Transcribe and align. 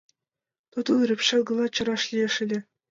Тудым 0.71 0.97
рӱпшен 1.07 1.41
гына 1.47 1.65
чараш 1.75 2.03
лиеш 2.11 2.35
ыле. 2.43 2.59